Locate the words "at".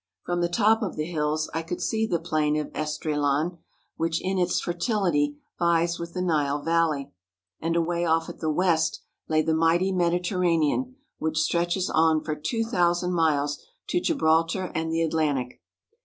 8.27-8.39